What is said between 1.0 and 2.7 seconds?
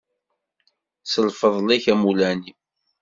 S lfeḍl-ik a mulani.